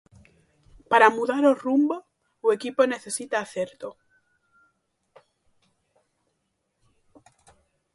Para 0.91 1.11
mudar 1.17 1.43
o 1.51 1.57
rumbo, 1.63 1.97
o 2.45 2.47
equipo 2.57 2.81
necesita 2.93 3.35
acerto. 3.39 3.89